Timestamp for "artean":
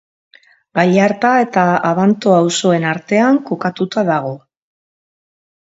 2.95-3.39